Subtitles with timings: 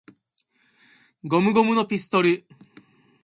[1.25, 2.43] ゴムゴムのピストル!!!